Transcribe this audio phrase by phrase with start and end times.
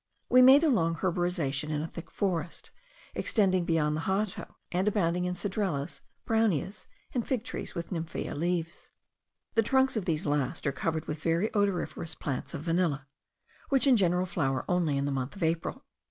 [0.29, 2.71] We made a long herborization in a thick forest,
[3.13, 8.89] extending beyond the Hato, and abounding in cedrelas, browneas, and fig trees with nymphaea leaves.
[9.53, 13.05] The trunks of these last are covered with very odoriferous plants of vanilla,
[13.69, 15.85] which in general flower only in the month of April.